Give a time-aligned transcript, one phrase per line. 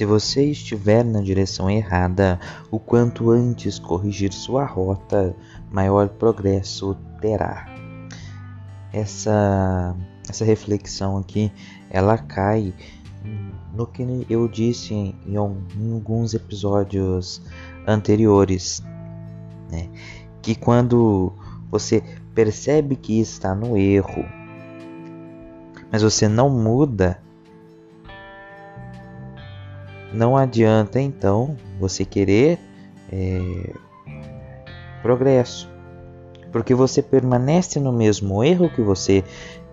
[0.00, 2.40] Se você estiver na direção errada,
[2.70, 5.36] o quanto antes corrigir sua rota,
[5.70, 7.66] maior progresso terá.
[8.94, 9.94] Essa
[10.26, 11.52] essa reflexão aqui,
[11.90, 12.72] ela cai
[13.74, 17.42] no que eu disse em, em alguns episódios
[17.86, 18.82] anteriores,
[19.70, 19.90] né?
[20.40, 21.30] Que quando
[21.70, 22.02] você
[22.34, 24.24] percebe que está no erro,
[25.92, 27.20] mas você não muda,
[30.12, 32.58] não adianta então você querer
[33.10, 33.72] é,
[35.02, 35.70] progresso,
[36.52, 39.24] porque você permanece no mesmo erro que você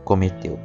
[0.03, 0.59] cometeu.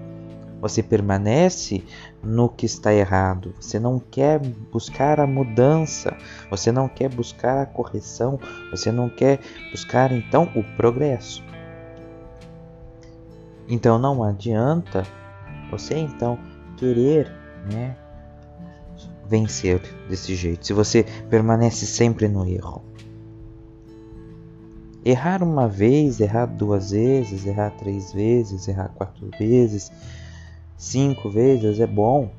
[0.61, 1.83] Você permanece
[2.23, 3.53] no que está errado.
[3.61, 6.17] Você não quer buscar a mudança.
[6.51, 8.39] Você não quer buscar a correção.
[8.71, 9.41] Você não quer
[9.73, 11.43] buscar então o progresso.
[13.69, 15.03] Então não adianta
[15.69, 16.39] você então
[16.77, 17.33] querer,
[17.73, 17.97] né,
[19.33, 19.81] vencer
[20.11, 20.67] desse jeito.
[20.67, 22.85] Se você permanece sempre no erro.
[25.03, 29.91] Errar uma vez, errar duas vezes, errar três vezes, errar quatro vezes,
[30.77, 32.31] cinco vezes é bom.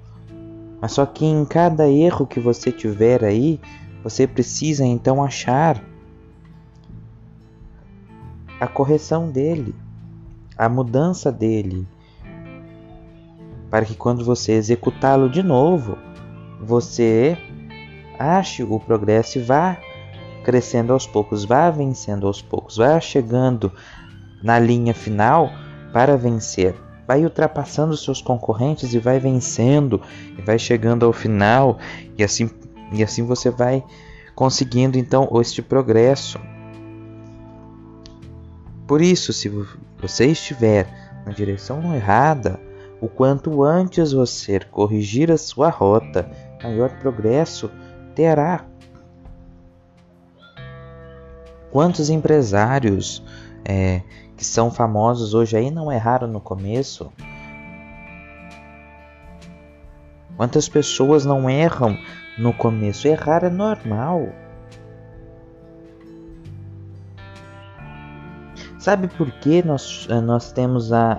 [0.79, 3.59] Mas só que em cada erro que você tiver aí,
[4.03, 5.83] você precisa então achar
[8.59, 9.73] a correção dele,
[10.55, 11.87] a mudança dele,
[13.69, 15.97] para que quando você executá-lo de novo,
[16.63, 17.37] você
[18.17, 19.77] ache o progresso e vá
[20.43, 23.71] crescendo aos poucos, vá vencendo aos poucos, vá chegando
[24.41, 25.49] na linha final
[25.91, 26.75] para vencer.
[27.07, 30.01] Vai ultrapassando seus concorrentes e vai vencendo,
[30.37, 31.77] e vai chegando ao final,
[32.17, 32.49] e assim,
[32.91, 33.83] e assim você vai
[34.35, 36.39] conseguindo então este progresso.
[38.87, 39.49] Por isso, se
[39.99, 40.87] você estiver
[41.25, 42.59] na direção errada,
[43.01, 46.29] o quanto antes você corrigir a sua rota,
[46.63, 47.69] maior progresso
[48.15, 48.65] terá.
[51.71, 53.23] Quantos empresários
[53.65, 54.01] é,
[54.37, 57.11] que são famosos hoje aí não erraram no começo?
[60.37, 61.97] Quantas pessoas não erram
[62.37, 63.07] no começo?
[63.07, 64.29] Errar é normal.
[68.83, 71.13] Sabe por que nós, eh, nós temos a,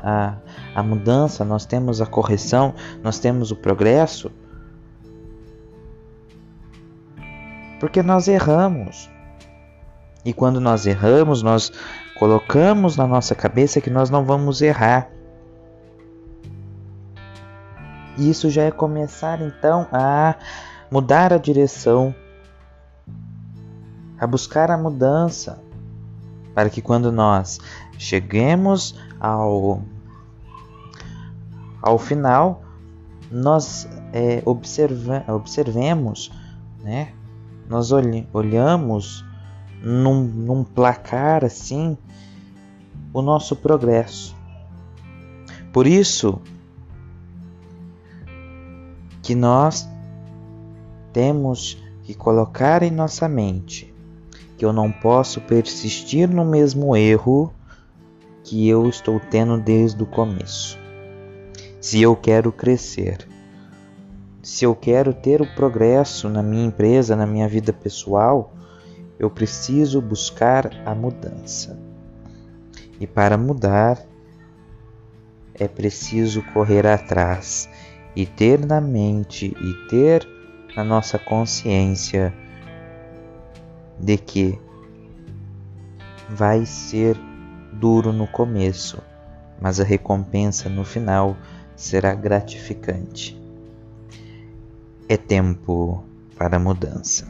[0.75, 4.31] a, a mudança, nós temos a correção, nós temos o progresso?
[7.85, 9.11] Porque nós erramos.
[10.25, 11.71] E quando nós erramos, nós
[12.19, 15.11] colocamos na nossa cabeça que nós não vamos errar.
[18.17, 20.35] E isso já é começar então a
[20.91, 22.15] mudar a direção,
[24.19, 25.63] a buscar a mudança,
[26.55, 27.61] para que quando nós
[27.99, 29.83] cheguemos ao,
[31.83, 32.63] ao final,
[33.31, 36.33] nós é, observa, observemos,
[36.83, 37.13] né?
[37.69, 39.25] Nós olhamos
[39.83, 41.97] num, num placar assim
[43.13, 44.35] o nosso progresso.
[45.73, 46.41] Por isso
[49.23, 49.89] que nós
[51.13, 53.95] temos que colocar em nossa mente
[54.57, 57.53] que eu não posso persistir no mesmo erro
[58.45, 60.79] que eu estou tendo desde o começo.
[61.81, 63.27] Se eu quero crescer,
[64.45, 68.53] se eu quero ter o progresso na minha empresa, na minha vida pessoal,
[69.19, 71.81] eu preciso buscar a mudança.
[73.01, 73.99] E para mudar,
[75.55, 77.71] é preciso correr atrás
[78.15, 80.29] e ter na mente e ter
[80.77, 82.33] na nossa consciência
[83.99, 84.61] de que
[86.29, 87.17] vai ser
[87.73, 89.03] duro no começo,
[89.59, 91.35] mas a recompensa no final
[91.75, 93.44] será gratificante.
[95.07, 96.03] É tempo
[96.37, 97.27] para mudança.